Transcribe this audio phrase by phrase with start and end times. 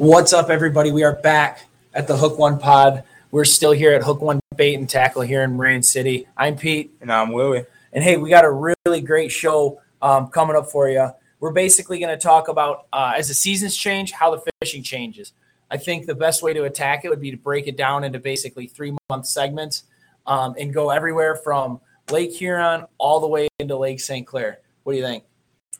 [0.00, 0.92] What's up, everybody?
[0.92, 3.04] We are back at the Hook One Pod.
[3.30, 6.26] We're still here at Hook One Bait and Tackle here in Marine City.
[6.38, 6.96] I'm Pete.
[7.02, 7.66] And I'm Louie.
[7.92, 11.10] And hey, we got a really great show um, coming up for you.
[11.38, 15.34] We're basically going to talk about uh, as the seasons change, how the fishing changes.
[15.70, 18.18] I think the best way to attack it would be to break it down into
[18.18, 19.82] basically three month segments
[20.26, 21.78] um, and go everywhere from
[22.10, 24.26] Lake Huron all the way into Lake St.
[24.26, 24.60] Clair.
[24.82, 25.24] What do you think?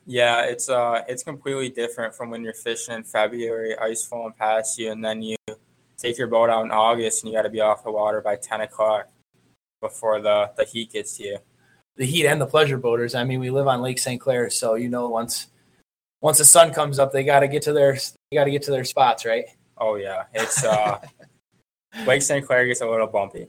[0.07, 4.79] Yeah, it's uh it's completely different from when you're fishing in February, ice falling past
[4.79, 5.37] you, and then you
[5.99, 8.37] take your boat out in August and you got to be off the water by
[8.37, 9.09] ten o'clock
[9.81, 11.39] before the the heat gets to you.
[11.97, 13.15] The heat and the pleasure boaters.
[13.15, 14.21] I mean, we live on Lake St.
[14.21, 15.49] Clair, so you know once
[16.23, 17.95] once the sun comes up, they got to get to their
[18.31, 19.45] they got to get to their spots, right?
[19.79, 20.99] Oh yeah, it's uh
[22.07, 22.47] Lake St.
[22.47, 23.49] Clair gets a little bumpy.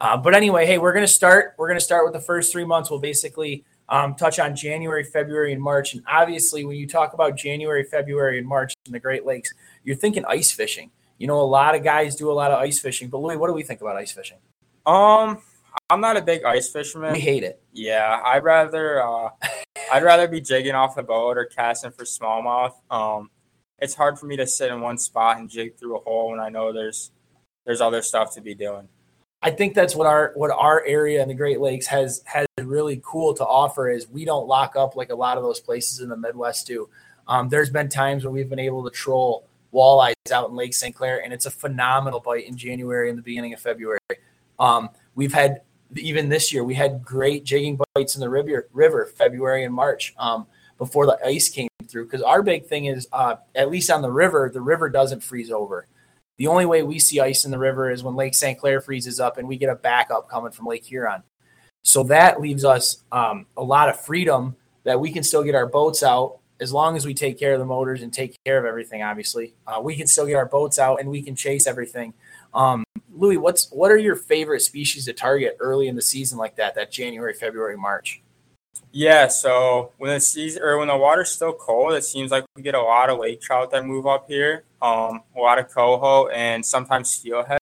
[0.00, 1.54] Uh, but anyway, hey, we're gonna start.
[1.58, 2.90] We're gonna start with the first three months.
[2.90, 5.94] We'll basically um, touch on January, February, and March.
[5.94, 9.52] And obviously, when you talk about January, February, and March in the Great Lakes,
[9.84, 10.90] you're thinking ice fishing.
[11.18, 13.08] You know, a lot of guys do a lot of ice fishing.
[13.08, 14.38] But Louis, what do we think about ice fishing?
[14.86, 15.42] Um,
[15.90, 17.12] I'm not a big ice fisherman.
[17.12, 17.60] We hate it.
[17.72, 19.30] Yeah, I'd rather uh,
[19.92, 22.72] I'd rather be jigging off the boat or casting for smallmouth.
[22.90, 23.30] Um,
[23.80, 26.40] it's hard for me to sit in one spot and jig through a hole when
[26.40, 27.10] I know there's
[27.66, 28.88] there's other stuff to be doing.
[29.42, 33.00] I think that's what our what our area in the Great Lakes has has really
[33.04, 36.08] cool to offer is we don't lock up like a lot of those places in
[36.08, 36.88] the Midwest do.
[37.26, 40.94] Um, there's been times where we've been able to troll walleyes out in Lake St.
[40.94, 43.98] Clair, and it's a phenomenal bite in January and the beginning of February.
[44.58, 45.62] Um, we've had
[45.96, 50.14] even this year we had great jigging bites in the river, river February and March
[50.18, 52.04] um, before the ice came through.
[52.04, 55.50] Because our big thing is uh, at least on the river, the river doesn't freeze
[55.50, 55.86] over.
[56.40, 58.58] The only way we see ice in the river is when Lake St.
[58.58, 61.22] Clair freezes up and we get a backup coming from Lake Huron.
[61.82, 65.66] So that leaves us um, a lot of freedom that we can still get our
[65.66, 68.64] boats out as long as we take care of the motors and take care of
[68.64, 69.02] everything.
[69.02, 72.14] Obviously, uh, we can still get our boats out and we can chase everything.
[72.54, 76.56] Um, Louis, what's what are your favorite species to target early in the season like
[76.56, 76.74] that?
[76.74, 78.22] That January, February, March.
[78.92, 82.62] Yeah, so when the season or when the water's still cold, it seems like we
[82.62, 84.64] get a lot of lake trout that move up here.
[84.82, 87.58] Um, a lot of coho and sometimes steelhead.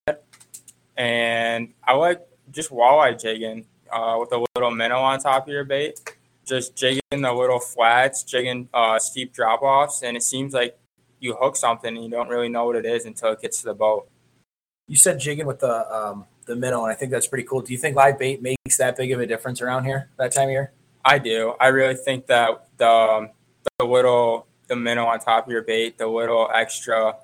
[0.97, 5.65] And I like just walleye jigging uh, with a little minnow on top of your
[5.65, 6.01] bait.
[6.45, 10.79] Just jigging the little flats, jigging uh, steep drop offs, and it seems like
[11.21, 13.67] you hook something and you don't really know what it is until it gets to
[13.67, 14.09] the boat.
[14.87, 17.61] You said jigging with the um, the minnow, and I think that's pretty cool.
[17.61, 20.45] Do you think live bait makes that big of a difference around here that time
[20.45, 20.73] of year?
[21.05, 21.55] I do.
[21.61, 23.31] I really think that the um,
[23.79, 27.17] the little the minnow on top of your bait, the little extra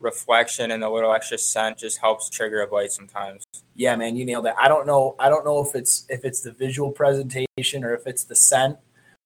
[0.00, 3.44] reflection and the little extra scent just helps trigger a bite sometimes.
[3.74, 4.54] Yeah, man, you nailed it.
[4.60, 5.16] I don't know.
[5.18, 8.76] I don't know if it's if it's the visual presentation or if it's the scent.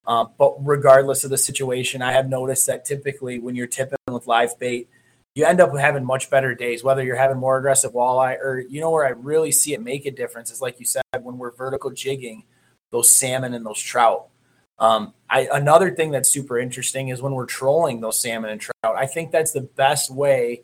[0.07, 4.29] Uh, but regardless of the situation, I have noticed that typically when you're tipping with
[4.29, 4.89] live bait,
[5.35, 6.85] you end up having much better days.
[6.85, 10.07] Whether you're having more aggressive walleye or you know where I really see it make
[10.07, 12.45] a difference is like you said when we're vertical jigging
[12.91, 14.29] those salmon and those trout.
[14.79, 18.97] Um, I, another thing that's super interesting is when we're trolling those salmon and trout.
[18.97, 20.63] I think that's the best way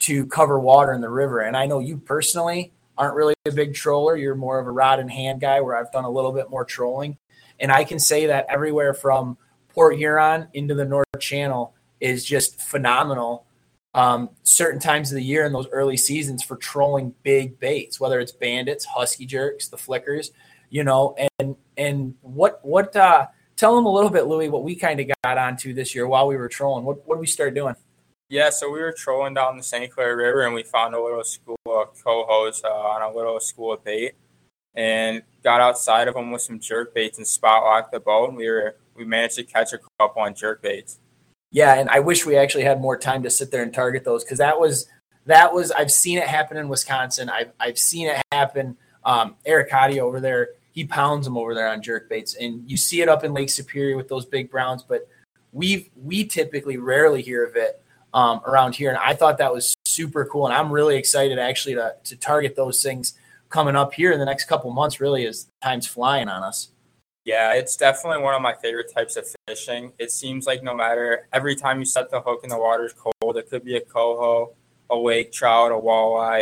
[0.00, 1.40] to cover water in the river.
[1.40, 4.16] And I know you personally aren't really a big troller.
[4.16, 6.64] You're more of a rod and hand guy, where I've done a little bit more
[6.64, 7.16] trolling.
[7.60, 12.60] And I can say that everywhere from Port Huron into the North Channel is just
[12.60, 13.46] phenomenal.
[13.94, 18.18] Um, certain times of the year in those early seasons for trolling big baits, whether
[18.18, 20.32] it's bandits, husky jerks, the flickers,
[20.70, 23.26] you know, and and what what uh
[23.62, 26.26] tell them a little bit, Louis, what we kind of got onto this year while
[26.26, 26.84] we were trolling.
[26.84, 27.76] What what did we start doing?
[28.28, 29.88] Yeah, so we were trolling down the St.
[29.92, 33.72] Clair River and we found a little school of cohos uh, on a little school
[33.72, 34.14] of bait
[34.74, 38.30] and got outside of them with some jerk baits and spot locked the boat.
[38.30, 40.98] And we were we managed to catch a couple on jerk baits.
[41.52, 44.24] Yeah, and I wish we actually had more time to sit there and target those
[44.24, 44.88] because that was
[45.26, 47.30] that was I've seen it happen in Wisconsin.
[47.30, 48.76] I've I've seen it happen.
[49.04, 52.76] Um, Eric Hottie over there he pounds them over there on jerk baits, and you
[52.76, 54.82] see it up in Lake Superior with those big browns.
[54.82, 55.06] But
[55.52, 57.82] we we typically rarely hear of it
[58.14, 61.74] um, around here, and I thought that was super cool, and I'm really excited actually
[61.74, 63.14] to to target those things
[63.50, 65.00] coming up here in the next couple months.
[65.00, 66.68] Really, as time's flying on us.
[67.24, 69.92] Yeah, it's definitely one of my favorite types of fishing.
[69.98, 73.36] It seems like no matter every time you set the hook and the water's cold,
[73.36, 74.54] it could be a coho,
[74.90, 76.40] a lake trout, a walleye.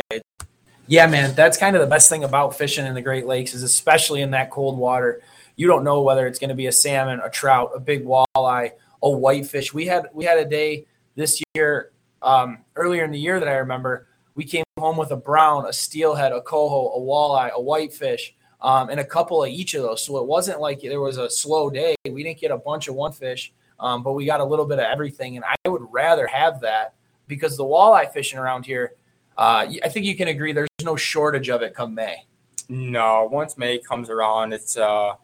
[0.87, 3.63] Yeah, man, that's kind of the best thing about fishing in the Great Lakes is
[3.63, 5.21] especially in that cold water.
[5.55, 8.71] You don't know whether it's going to be a salmon, a trout, a big walleye,
[9.03, 9.73] a whitefish.
[9.73, 10.85] We had we had a day
[11.15, 11.91] this year
[12.21, 14.07] um, earlier in the year that I remember.
[14.35, 18.89] We came home with a brown, a steelhead, a coho, a walleye, a whitefish, um,
[18.89, 20.03] and a couple of each of those.
[20.03, 21.95] So it wasn't like there was a slow day.
[22.09, 24.79] We didn't get a bunch of one fish, um, but we got a little bit
[24.79, 25.35] of everything.
[25.35, 26.95] And I would rather have that
[27.27, 28.93] because the walleye fishing around here,
[29.41, 32.25] uh, I think you can agree there's no shortage of it come May.
[32.69, 35.15] No, once May comes around, it's uh,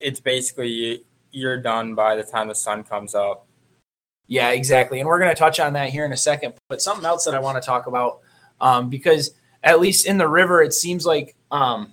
[0.00, 3.46] it's basically you're done by the time the sun comes up.
[4.26, 4.98] Yeah, exactly.
[4.98, 6.54] And we're going to touch on that here in a second.
[6.68, 8.18] But something else that I want to talk about,
[8.60, 9.30] um, because
[9.62, 11.92] at least in the river, it seems like um,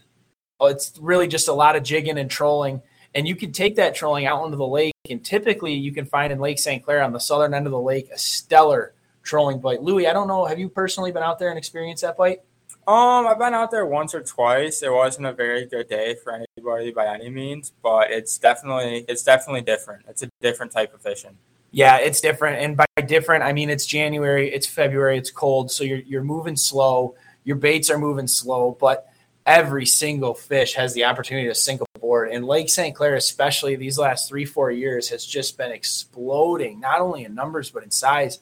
[0.59, 2.81] it's really just a lot of jigging and trolling.
[3.13, 4.94] And you can take that trolling out into the lake.
[5.07, 6.83] And typically, you can find in Lake St.
[6.83, 9.81] Clair on the southern end of the lake a stellar trolling bite.
[9.81, 10.45] Louis, I don't know.
[10.45, 12.41] Have you personally been out there and experienced that bite?
[12.88, 14.81] Um, I've been out there once or twice.
[14.81, 19.23] It wasn't a very good day for anybody by any means, but it's definitely it's
[19.23, 20.06] definitely different.
[20.09, 21.38] It's a different type of fishing.
[21.69, 25.83] Yeah, it's different, and by different, I mean it's January, it's February, it's cold, so
[25.83, 27.15] you're you're moving slow.
[27.44, 29.07] Your baits are moving slow, but
[29.45, 32.31] every single fish has the opportunity to sink a board.
[32.31, 32.95] And Lake St.
[32.95, 37.69] Clair, especially these last three four years, has just been exploding, not only in numbers
[37.69, 38.39] but in size.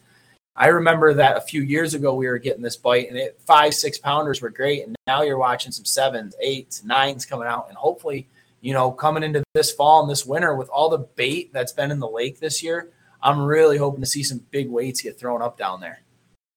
[0.55, 3.73] I remember that a few years ago we were getting this bite, and it five
[3.73, 7.77] six pounders were great, and now you're watching some sevens, eights, nines coming out, and
[7.77, 8.27] hopefully,
[8.61, 11.91] you know, coming into this fall and this winter with all the bait that's been
[11.91, 12.89] in the lake this year,
[13.23, 16.01] I'm really hoping to see some big weights get thrown up down there.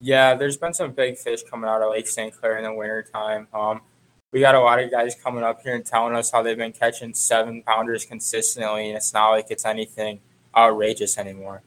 [0.00, 2.34] Yeah, there's been some big fish coming out of Lake St.
[2.34, 3.46] Clair in the wintertime.
[3.54, 3.82] Um,
[4.32, 6.72] we got a lot of guys coming up here and telling us how they've been
[6.72, 10.20] catching seven pounders consistently, and it's not like it's anything
[10.56, 11.62] outrageous anymore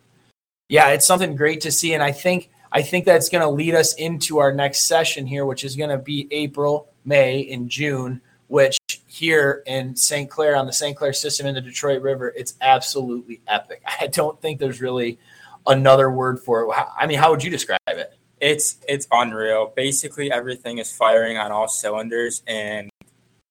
[0.68, 3.76] yeah, it's something great to see, and I think I think that's going to lead
[3.76, 8.22] us into our next session here, which is going to be April, May, and June.
[8.48, 8.78] Which
[9.08, 10.30] here in St.
[10.30, 10.96] Clair on the St.
[10.96, 13.82] Clair system in the Detroit River, it's absolutely epic.
[14.02, 15.20] I don't think there's really
[15.66, 16.86] another word for it.
[17.00, 18.14] I mean, how would you describe it?
[18.40, 19.72] It's it's unreal.
[19.76, 22.90] Basically, everything is firing on all cylinders, and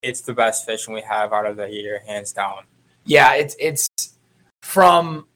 [0.02, 2.64] it's the best fishing we have out of the year, hands down.
[3.04, 3.88] Yeah, it's it's
[4.62, 5.26] from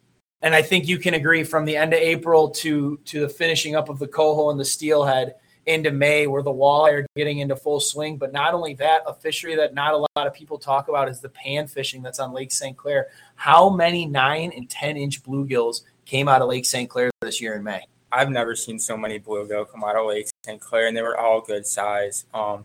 [0.42, 3.74] and I think you can agree from the end of April to to the finishing
[3.74, 5.34] up of the coho and the steelhead
[5.66, 8.16] into May, where the walleye are getting into full swing.
[8.16, 11.20] But not only that, a fishery that not a lot of people talk about is
[11.20, 12.76] the pan fishing that's on Lake St.
[12.76, 13.08] Clair.
[13.34, 16.88] How many nine and ten inch bluegills came out of Lake St.
[16.88, 17.82] Clair this year in May?
[18.10, 20.60] I've never seen so many bluegill come out of Lake St.
[20.60, 22.24] Clair, and they were all good size.
[22.32, 22.64] Um,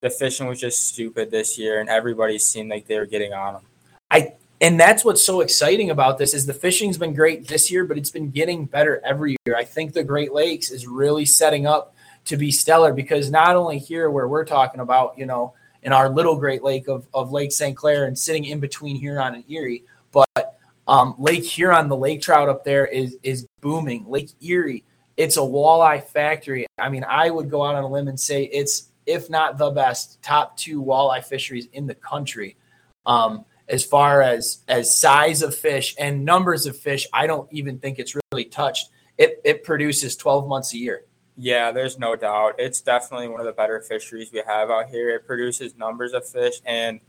[0.00, 3.54] the fishing was just stupid this year, and everybody seemed like they were getting on
[3.54, 3.62] them.
[4.10, 7.84] I and that's what's so exciting about this is the fishing's been great this year
[7.84, 9.56] but it's been getting better every year.
[9.56, 11.94] I think the great lakes is really setting up
[12.24, 15.52] to be stellar because not only here where we're talking about you know
[15.82, 19.34] in our little great lake of, of lake st clair and sitting in between huron
[19.34, 20.58] and erie but
[20.88, 24.06] um, lake huron the lake trout up there is is booming.
[24.08, 24.82] Lake erie
[25.18, 26.66] it's a walleye factory.
[26.78, 29.70] I mean i would go out on a limb and say it's if not the
[29.70, 32.56] best top two walleye fisheries in the country.
[33.04, 37.78] Um, as far as as size of fish and numbers of fish i don't even
[37.78, 38.88] think it's really touched.
[39.16, 41.04] It it produces 12 months a year.
[41.36, 42.54] Yeah there's no doubt.
[42.58, 45.10] It's definitely one of the better fisheries we have out here.
[45.10, 47.00] It produces numbers of fish and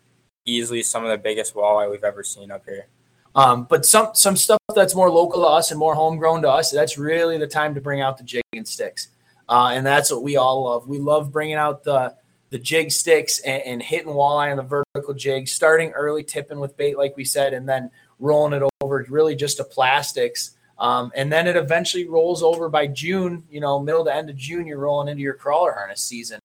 [0.46, 2.88] easily some of the biggest walleye we've ever seen up here.
[3.34, 6.72] Um, but some some stuff that's more local to us and more homegrown to us
[6.72, 9.10] that's really the time to bring out the jig and sticks.
[9.50, 10.88] Uh, and that's what we all love.
[10.88, 12.16] We love bringing out the
[12.50, 16.78] the jig sticks and, and hitting walleye on the vertical jig, starting early tipping with
[16.78, 17.90] bait, like we said, and then
[18.20, 20.52] rolling it over really just to plastics.
[20.78, 24.36] Um, and then it eventually rolls over by June, you know, middle to end of
[24.36, 26.40] June, you're rolling into your crawler harness season.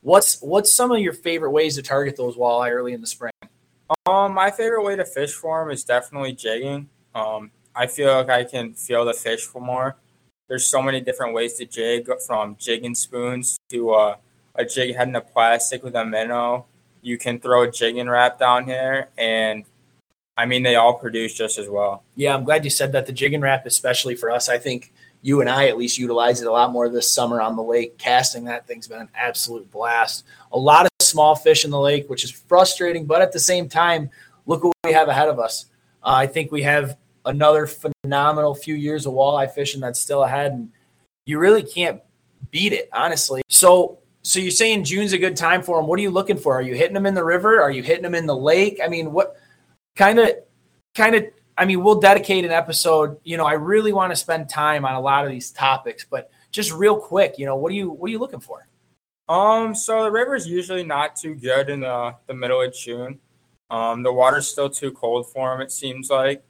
[0.00, 3.32] What's what's some of your favorite ways to target those walleye early in the spring?
[4.06, 6.88] Um, my favorite way to fish for them is definitely jigging.
[7.14, 9.96] Um, I feel like I can feel the fish for more.
[10.48, 14.16] There's so many different ways to jig, from jigging spoons to uh,
[14.54, 16.66] a jig head in a plastic with a minnow.
[17.02, 19.64] You can throw a Jigging Rap down here, and
[20.36, 22.02] I mean they all produce just as well.
[22.16, 23.06] Yeah, I'm glad you said that.
[23.06, 24.92] The Jigging Rap, especially for us, I think
[25.22, 27.98] you and I at least utilize it a lot more this summer on the lake.
[27.98, 30.24] Casting that thing's been an absolute blast.
[30.52, 33.68] A lot of small fish in the lake, which is frustrating, but at the same
[33.68, 34.10] time,
[34.46, 35.66] look what we have ahead of us.
[36.02, 40.52] Uh, I think we have another phenomenal few years of walleye fishing that's still ahead,
[40.52, 40.70] and
[41.26, 42.02] you really can't
[42.50, 43.42] beat it, honestly.
[43.48, 45.86] So so you're saying June's a good time for them.
[45.86, 46.54] What are you looking for?
[46.54, 47.60] Are you hitting them in the river?
[47.60, 48.80] Are you hitting them in the lake?
[48.82, 49.36] I mean, what
[49.96, 50.30] kind of,
[50.94, 51.24] kind of,
[51.58, 53.18] I mean, we'll dedicate an episode.
[53.22, 56.30] You know, I really want to spend time on a lot of these topics, but
[56.50, 58.66] just real quick, you know, what are you, what are you looking for?
[59.28, 63.20] Um, so the river is usually not too good in the, the middle of June.
[63.70, 66.42] Um, the water's still too cold for them, it seems like.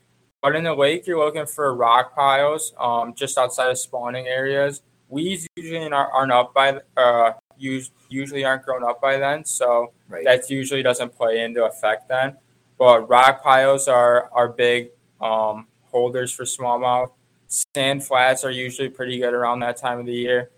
[0.42, 4.82] But in the lake, you're looking for rock piles, um, just outside of spawning areas.
[5.08, 10.24] Weeds usually aren't up by, uh, usually aren't grown up by then, so right.
[10.24, 12.36] that usually doesn't play into effect then.
[12.78, 17.10] But rock piles are are big um, holders for smallmouth.
[17.46, 20.50] sand flats are usually pretty good around that time of the year.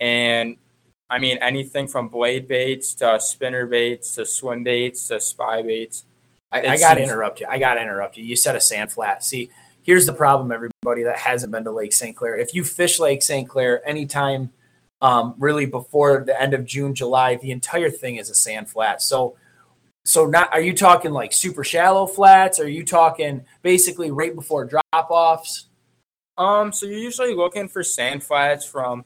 [0.00, 0.56] And
[1.08, 6.04] I mean, anything from blade baits to spinner baits to swim baits to spy baits.
[6.50, 7.46] I, I got to interrupt you.
[7.48, 8.24] I got to interrupt you.
[8.24, 9.24] You said a sand flat.
[9.24, 9.50] See,
[9.82, 12.16] here's the problem, everybody that hasn't been to Lake St.
[12.16, 12.36] Clair.
[12.36, 13.48] If you fish Lake St.
[13.48, 14.52] Clair anytime
[15.02, 19.02] um, really before the end of June, July, the entire thing is a sand flat.
[19.02, 19.36] So,
[20.04, 22.58] so not are you talking like super shallow flats?
[22.58, 25.66] Are you talking basically right before drop offs?
[26.38, 29.04] Um, so you're usually looking for sand flats from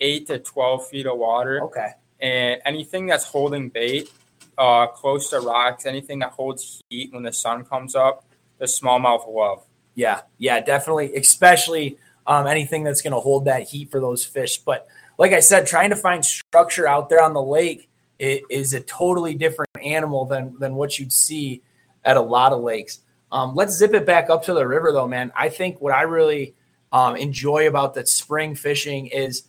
[0.00, 1.62] eight to twelve feet of water.
[1.62, 1.92] Okay.
[2.18, 4.10] And anything that's holding bait,
[4.58, 8.24] uh, close to rocks, anything that holds heat when the sun comes up,
[8.58, 9.64] the smallmouth love.
[9.94, 11.14] Yeah, yeah, definitely.
[11.14, 14.58] Especially um, anything that's going to hold that heat for those fish.
[14.58, 14.86] But
[15.18, 19.34] like I said, trying to find structure out there on the lake is a totally
[19.34, 21.62] different animal than than what you'd see
[22.04, 23.00] at a lot of lakes.
[23.32, 25.32] Um, let's zip it back up to the river, though, man.
[25.34, 26.54] I think what I really
[26.92, 29.44] um, enjoy about that spring fishing is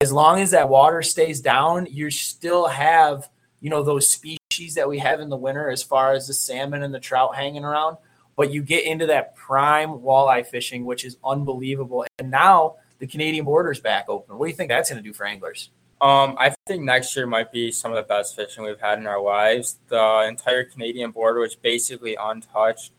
[0.00, 3.28] as long as that water stays down, you still have
[3.60, 6.82] you know those species that we have in the winter, as far as the salmon
[6.82, 7.96] and the trout hanging around.
[8.36, 12.04] But you get into that prime walleye fishing, which is unbelievable.
[12.18, 14.38] And now the Canadian border's back open.
[14.38, 15.70] What do you think that's going to do for anglers?
[16.00, 19.06] Um, I think next year might be some of the best fishing we've had in
[19.06, 19.78] our lives.
[19.88, 22.92] The entire Canadian border was basically untouched.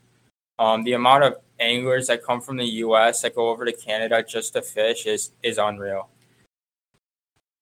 [0.58, 3.22] Um, the amount of anglers that come from the U.S.
[3.22, 6.10] that go over to Canada just to fish is is unreal.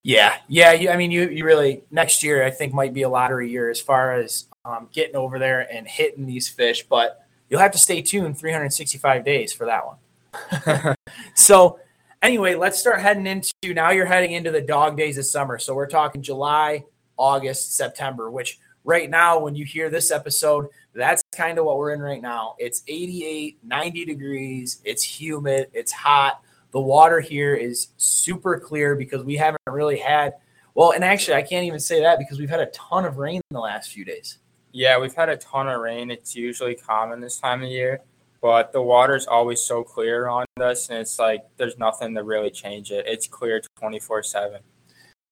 [0.02, 0.90] Yeah, yeah.
[0.90, 3.80] I mean, you you really next year I think might be a lottery year as
[3.80, 8.02] far as um, getting over there and hitting these fish, but you'll have to stay
[8.02, 10.96] tuned 365 days for that one.
[11.34, 11.78] so
[12.20, 15.56] Anyway, let's start heading into now you're heading into the dog days of summer.
[15.56, 16.84] So we're talking July,
[17.16, 21.92] August, September, which right now, when you hear this episode, that's kind of what we're
[21.92, 22.56] in right now.
[22.58, 26.42] It's 88, 90 degrees, it's humid, it's hot.
[26.72, 30.34] The water here is super clear because we haven't really had,
[30.74, 33.36] well, and actually, I can't even say that because we've had a ton of rain
[33.36, 34.38] in the last few days.
[34.72, 36.10] Yeah, we've had a ton of rain.
[36.10, 38.00] It's usually common this time of year
[38.40, 42.50] but the water's always so clear on us and it's like there's nothing to really
[42.50, 43.06] change it.
[43.06, 44.60] It's clear 24 7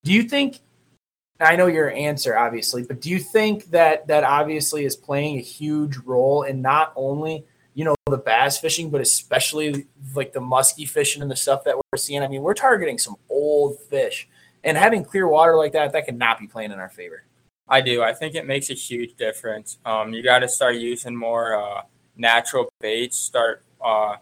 [0.04, 0.60] do you think
[1.40, 5.42] i know your answer obviously but do you think that that obviously is playing a
[5.42, 7.44] huge role in not only
[7.76, 11.76] you know the bass fishing but especially like the musky fishing and the stuff that
[11.76, 12.22] we're seeing?
[12.22, 14.28] I mean we're targeting some old fish
[14.64, 17.22] and having clear water like that that could not be playing in our favor.
[17.68, 18.02] I do.
[18.02, 19.78] I think it makes a huge difference.
[19.84, 21.82] Um, you got to start using more uh,
[22.16, 24.16] natural baits, start uh,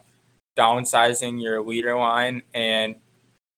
[0.57, 2.95] downsizing your leader line, and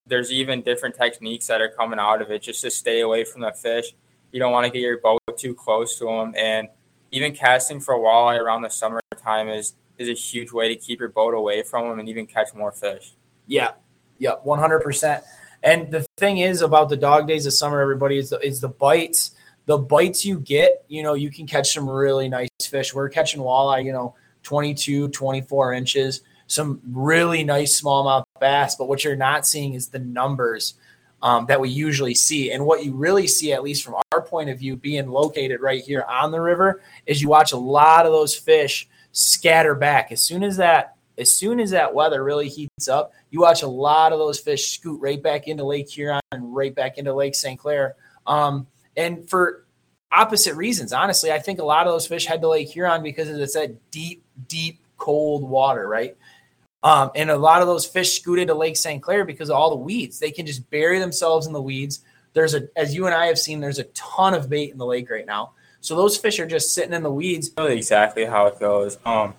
[0.05, 3.41] there's even different techniques that are coming out of it just to stay away from
[3.41, 3.93] the fish.
[4.31, 6.67] You don't want to get your boat too close to them, and
[7.11, 11.09] even casting for walleye around the summertime is is a huge way to keep your
[11.09, 13.15] boat away from them and even catch more fish.
[13.47, 13.71] Yeah,
[14.19, 15.23] yeah, one hundred percent.
[15.63, 18.69] And the thing is about the dog days of summer, everybody is the, is the
[18.69, 19.31] bites.
[19.65, 22.93] The bites you get, you know, you can catch some really nice fish.
[22.93, 24.15] We're catching walleye, you know,
[24.47, 28.75] 22, 24 inches, some really nice smallmouth bass.
[28.75, 30.75] But what you're not seeing is the numbers
[31.21, 32.53] um, that we usually see.
[32.53, 35.83] And what you really see, at least from our point of view, being located right
[35.83, 40.13] here on the river, is you watch a lot of those fish scatter back.
[40.13, 43.67] As soon as that as soon as that weather really heats up, you watch a
[43.67, 47.35] lot of those fish scoot right back into Lake Huron and right back into Lake
[47.35, 47.59] St.
[47.59, 47.95] Clair.
[48.27, 49.65] Um, and for
[50.11, 50.93] opposite reasons.
[50.93, 53.91] Honestly, I think a lot of those fish head to Lake Huron because it's that
[53.91, 56.15] deep, deep, cold water, right?
[56.83, 59.01] Um, and a lot of those fish scoot into Lake St.
[59.01, 60.19] Clair because of all the weeds.
[60.19, 62.01] They can just bury themselves in the weeds.
[62.33, 64.85] There's a, as you and I have seen, there's a ton of bait in the
[64.85, 65.53] lake right now.
[65.81, 67.51] So those fish are just sitting in the weeds.
[67.57, 68.97] Exactly how it goes.
[69.05, 69.33] Um,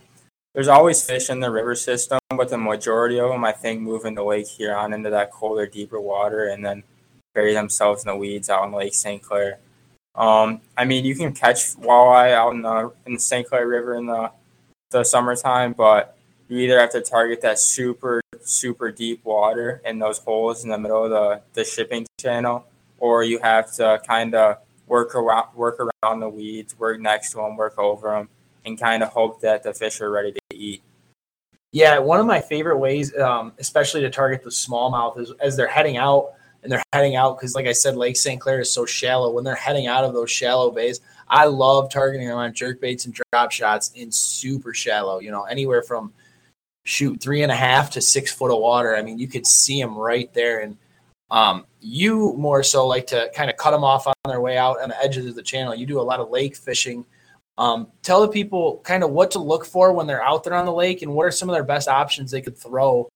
[0.54, 4.04] there's always fish in the river system, but the majority of them, I think, move
[4.04, 6.82] into Lake Huron into that colder, deeper water, and then
[7.34, 9.22] bury themselves in the weeds out in Lake St.
[9.22, 9.58] Clair.
[10.14, 13.46] Um, I mean, you can catch walleye out in the in the St.
[13.46, 14.32] Clair River in the
[14.90, 16.16] the summertime, but
[16.48, 20.78] you either have to target that super super deep water in those holes in the
[20.78, 22.66] middle of the, the shipping channel,
[22.98, 27.36] or you have to kind of work around work around the weeds, work next to
[27.36, 28.28] them, work over them,
[28.64, 30.82] and kind of hope that the fish are ready to eat.
[31.72, 35.68] Yeah, one of my favorite ways, um, especially to target the smallmouth, is as they're
[35.68, 38.40] heading out and they're heading out because, like I said, Lake St.
[38.40, 39.30] Clair is so shallow.
[39.32, 43.04] When they're heading out of those shallow bays, I love targeting them on jerk baits
[43.04, 45.20] and drop shots in super shallow.
[45.20, 46.12] You know, anywhere from
[46.88, 48.96] shoot three and a half to six foot of water.
[48.96, 50.60] I mean, you could see them right there.
[50.60, 50.78] And
[51.30, 54.80] um, you more so like to kind of cut them off on their way out
[54.80, 55.74] on the edges of the channel.
[55.74, 57.04] You do a lot of lake fishing.
[57.58, 60.64] Um, tell the people kind of what to look for when they're out there on
[60.64, 63.08] the lake and what are some of their best options they could throw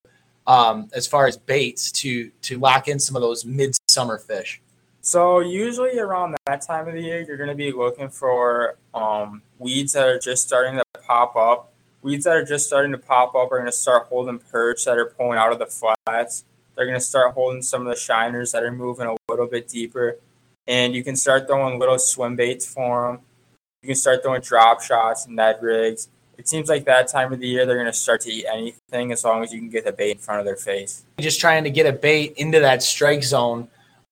[0.47, 4.61] um, as far as baits to to lock in some of those midsummer fish?
[5.05, 9.43] So usually around that time of the year, you're going to be looking for um,
[9.59, 11.73] weeds that are just starting to pop up.
[12.03, 14.99] Weeds that are just starting to pop up are going to start holding perch that
[14.99, 16.45] are pulling out of the flats.
[16.77, 19.69] They're going to start holding some of the shiners that are moving a little bit
[19.69, 20.19] deeper.
[20.69, 23.21] And you can start throwing little swim baits for them.
[23.83, 26.09] You can start throwing drop shots and Ned rigs.
[26.39, 29.13] It seems like that time of the year they're going to start to eat anything
[29.13, 31.05] as long as you can get the bait in front of their face.
[31.21, 33.69] Just trying to get a bait into that strike zone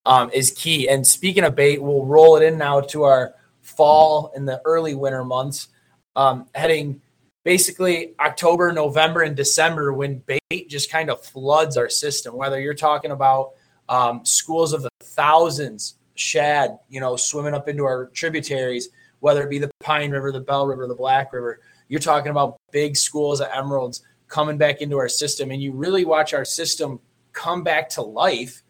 [0.07, 0.89] um, is key.
[0.89, 4.95] And speaking of bait, we'll roll it in now to our fall and the early
[4.95, 5.69] winter months,
[6.17, 7.01] um, heading
[7.45, 12.37] basically October, November, and December when bait just kind of floods our system.
[12.37, 13.53] Whether you're talking about
[13.89, 19.51] um, schools of the thousands, shad, you know, swimming up into our tributaries, whether it
[19.51, 21.61] be the Pine River, the Bell River, the Black River,
[21.91, 26.05] you're talking about big schools of emeralds coming back into our system, and you really
[26.05, 27.01] watch our system
[27.33, 28.63] come back to life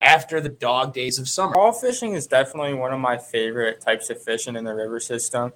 [0.00, 1.52] after the dog days of summer.
[1.54, 5.52] Fall fishing is definitely one of my favorite types of fishing in the river system.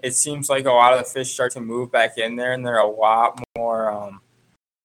[0.00, 2.66] It seems like a lot of the fish start to move back in there, and
[2.66, 4.20] they're a lot more, um,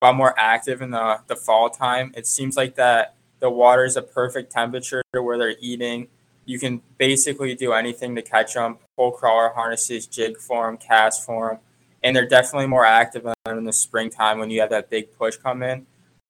[0.00, 2.12] a lot more active in the the fall time.
[2.16, 6.06] It seems like that the water is a perfect temperature where they're eating.
[6.44, 8.78] You can basically do anything to catch them.
[8.96, 11.58] Pole crawler harnesses, jig form, cast form,
[12.02, 15.62] and they're definitely more active in the springtime when you have that big push come
[15.62, 15.86] in.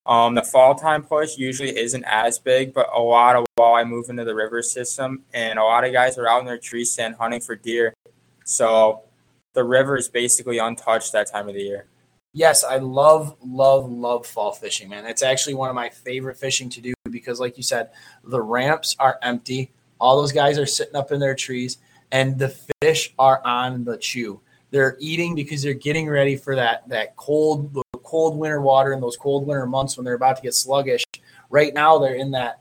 [0.06, 4.10] Um, the fall time push usually isn't as big, but a lot of walleye move
[4.10, 7.16] into the river system, and a lot of guys are out in their tree stand
[7.16, 7.94] hunting for deer.
[8.44, 9.02] So
[9.54, 11.86] the river is basically untouched that time of the year.
[12.34, 15.06] Yes, I love, love, love fall fishing, man.
[15.06, 17.90] It's actually one of my favorite fishing to do because, like you said,
[18.24, 19.70] the ramps are empty.
[20.00, 21.78] All those guys are sitting up in their trees,
[22.12, 24.40] and the fish are on the chew.
[24.70, 29.16] They're eating because they're getting ready for that that cold cold winter water in those
[29.16, 31.04] cold winter months when they're about to get sluggish.
[31.48, 32.60] Right now, they're in that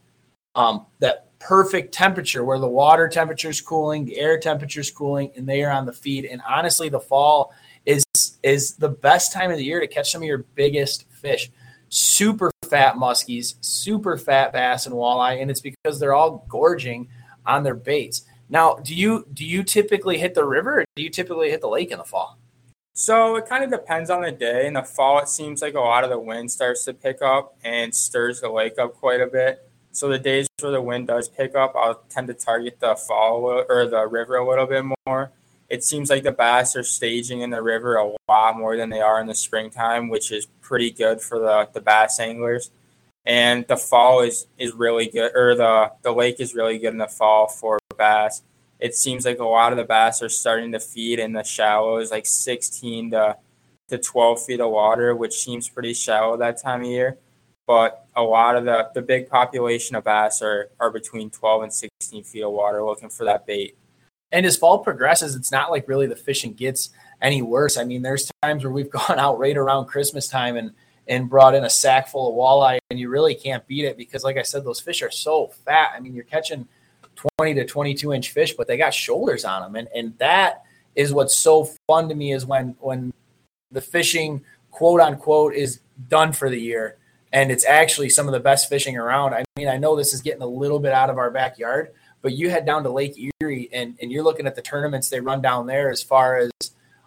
[0.55, 5.31] um, that perfect temperature where the water temperature is cooling, the air temperature is cooling,
[5.35, 6.25] and they are on the feed.
[6.25, 7.53] And honestly, the fall
[7.85, 8.03] is
[8.43, 11.51] is the best time of the year to catch some of your biggest fish.
[11.89, 17.07] Super fat muskies, super fat bass and walleye, and it's because they're all gorging
[17.45, 18.23] on their baits.
[18.49, 21.67] Now, do you do you typically hit the river or do you typically hit the
[21.67, 22.37] lake in the fall?
[22.93, 24.67] So it kind of depends on the day.
[24.67, 27.57] In the fall, it seems like a lot of the wind starts to pick up
[27.63, 29.67] and stirs the lake up quite a bit.
[29.91, 33.45] So the days where the wind does pick up, I'll tend to target the fall
[33.45, 35.31] or the river a little bit more.
[35.69, 39.01] It seems like the bass are staging in the river a lot more than they
[39.01, 42.69] are in the springtime, which is pretty good for the, the bass anglers.
[43.25, 46.97] And the fall is, is really good, or the, the lake is really good in
[46.97, 48.41] the fall for bass
[48.83, 52.11] it seems like a lot of the bass are starting to feed in the shallows,
[52.11, 53.37] like 16 to,
[53.87, 57.17] to 12 feet of water, which seems pretty shallow that time of year.
[57.65, 61.73] But a lot of the, the big population of bass are, are between 12 and
[61.73, 63.77] 16 feet of water looking for that bait.
[64.33, 66.89] And as fall progresses, it's not like really the fishing gets
[67.21, 67.77] any worse.
[67.77, 70.73] I mean, there's times where we've gone out right around Christmas time and
[71.07, 74.23] and brought in a sack full of walleye, and you really can't beat it because,
[74.23, 75.91] like I said, those fish are so fat.
[75.95, 76.67] I mean, you're catching–
[77.37, 79.75] 20 to 22 inch fish, but they got shoulders on them.
[79.75, 80.63] And, and that
[80.95, 83.13] is what's so fun to me is when, when
[83.71, 86.97] the fishing quote unquote is done for the year
[87.31, 89.33] and it's actually some of the best fishing around.
[89.33, 92.33] I mean, I know this is getting a little bit out of our backyard, but
[92.33, 95.41] you head down to Lake Erie and, and you're looking at the tournaments they run
[95.41, 96.51] down there as far as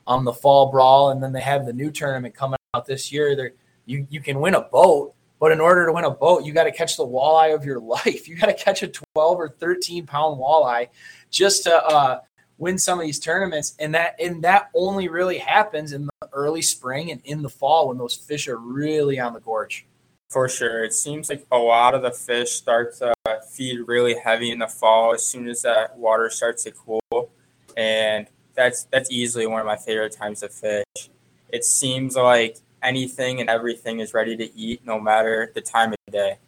[0.06, 1.10] um, the fall brawl.
[1.10, 3.36] And then they have the new tournament coming out this year.
[3.36, 3.52] There,
[3.86, 6.64] you, you can win a boat but in order to win a boat, you got
[6.64, 8.28] to catch the walleye of your life.
[8.28, 9.04] You got to catch a 12
[9.38, 10.88] or 13 pound walleye
[11.30, 12.20] just to uh,
[12.58, 13.74] win some of these tournaments.
[13.78, 17.88] And that and that only really happens in the early spring and in the fall
[17.88, 19.86] when those fish are really on the gorge.
[20.30, 23.14] For sure, it seems like a lot of the fish start to
[23.48, 27.30] feed really heavy in the fall as soon as that water starts to cool,
[27.76, 31.10] and that's that's easily one of my favorite times to fish.
[31.48, 35.98] It seems like anything and everything is ready to eat no matter the time of
[36.12, 36.38] day.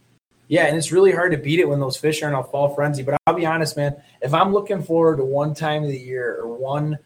[0.46, 2.74] Yeah, and it's really hard to beat it when those fish are in a fall
[2.74, 3.03] frenzy.
[3.03, 6.38] But I'll be honest, man, if I'm looking forward to one time of the year
[6.40, 6.98] or one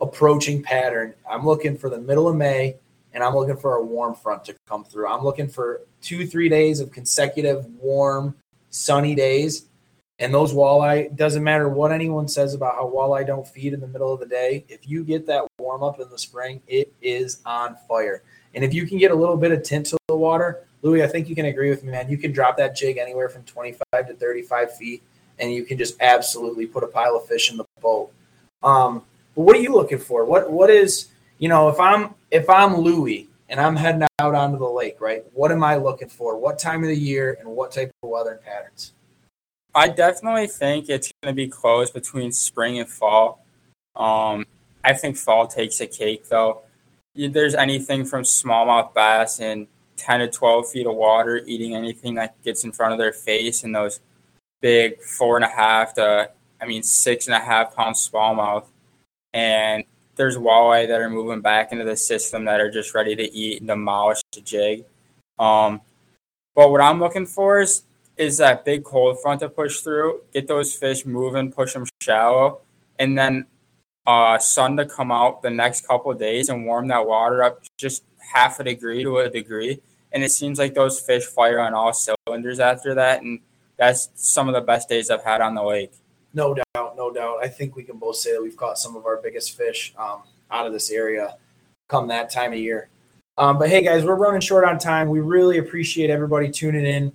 [0.00, 2.76] approaching pattern, I'm looking for the middle of May
[3.14, 5.08] and I'm looking for a warm front to come through.
[5.08, 8.34] I'm looking for two, three days of consecutive warm,
[8.70, 9.68] sunny days.
[10.22, 13.88] And those walleye, doesn't matter what anyone says about how walleye don't feed in the
[13.88, 14.64] middle of the day.
[14.68, 18.22] If you get that warm up in the spring, it is on fire.
[18.54, 21.08] And if you can get a little bit of tint to the water, Louis, I
[21.08, 22.08] think you can agree with me, man.
[22.08, 25.02] You can drop that jig anywhere from 25 to 35 feet,
[25.40, 28.12] and you can just absolutely put a pile of fish in the boat.
[28.62, 29.02] Um,
[29.34, 30.24] but what are you looking for?
[30.24, 31.08] What what is
[31.40, 35.24] you know if I'm if I'm Louis and I'm heading out onto the lake, right?
[35.34, 36.38] What am I looking for?
[36.38, 38.92] What time of the year and what type of weather and patterns?
[39.74, 43.44] I definitely think it's going to be close between spring and fall.
[43.96, 44.46] Um,
[44.84, 46.62] I think fall takes a cake, though.
[47.14, 52.40] There's anything from smallmouth bass in 10 to 12 feet of water eating anything that
[52.42, 54.00] gets in front of their face, and those
[54.60, 56.30] big four and a half to,
[56.60, 58.66] I mean, six and a half pound smallmouth.
[59.32, 59.84] And
[60.16, 63.60] there's walleye that are moving back into the system that are just ready to eat
[63.60, 64.84] and demolish the jig.
[65.38, 65.80] Um,
[66.54, 67.82] but what I'm looking for is
[68.22, 72.60] is that big cold front to push through, get those fish moving, push them shallow,
[72.98, 73.46] and then
[74.06, 78.04] uh, sun to come out the next couple days and warm that water up just
[78.32, 79.80] half a degree to a degree.
[80.12, 83.40] And it seems like those fish fire on all cylinders after that, and
[83.76, 85.92] that's some of the best days I've had on the lake.
[86.34, 87.38] No doubt, no doubt.
[87.42, 90.22] I think we can both say that we've caught some of our biggest fish um,
[90.50, 91.36] out of this area
[91.88, 92.88] come that time of year.
[93.36, 95.08] Um, but hey, guys, we're running short on time.
[95.08, 97.12] We really appreciate everybody tuning in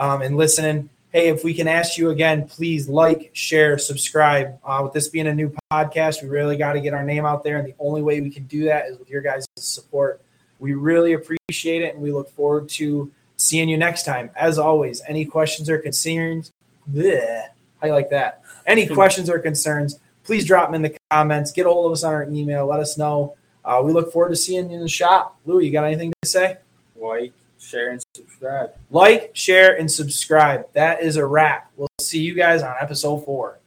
[0.00, 0.88] um, and listening.
[1.12, 4.58] Hey, if we can ask you again, please like, share, subscribe.
[4.64, 7.44] Uh, with this being a new podcast, we really got to get our name out
[7.44, 7.58] there.
[7.58, 10.22] And the only way we can do that is with your guys' support.
[10.58, 11.94] We really appreciate it.
[11.94, 14.30] And we look forward to seeing you next time.
[14.36, 16.52] As always, any questions or concerns,
[16.90, 17.42] bleh,
[17.80, 18.42] how you like that?
[18.66, 21.52] Any questions or concerns, please drop them in the comments.
[21.52, 22.66] Get a hold of us on our email.
[22.66, 23.36] Let us know.
[23.64, 25.38] Uh, we look forward to seeing you in the shop.
[25.44, 26.58] Lou, you got anything to say?
[26.96, 27.32] Like,
[27.70, 28.70] share, and subscribe.
[28.90, 30.66] Like, share, and subscribe.
[30.72, 31.70] That is a wrap.
[31.76, 33.59] We'll see you guys on episode four.